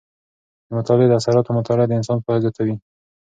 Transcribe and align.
د 0.67 0.69
مطالعې 0.77 1.07
د 1.09 1.13
اثراتو 1.19 1.55
مطالعه 1.59 1.87
د 1.87 1.91
انسان 1.99 2.17
پوهه 2.23 2.39
زیاته 2.43 2.61
وي. 2.65 2.75